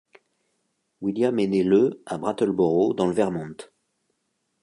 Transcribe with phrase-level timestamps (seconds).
[1.01, 3.55] William est né le à Brattleboro, dans le Vermont.